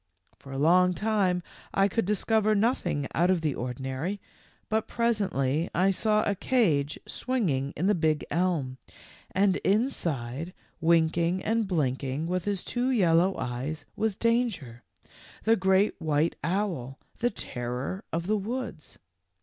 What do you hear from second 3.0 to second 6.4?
out of the ordinary, but pres ently I saw a